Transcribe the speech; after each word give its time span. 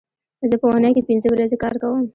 زه 0.49 0.55
په 0.61 0.65
اونۍ 0.71 0.91
کې 0.95 1.07
پینځه 1.07 1.27
ورځې 1.31 1.57
کار 1.63 1.75
کوم 1.81 2.03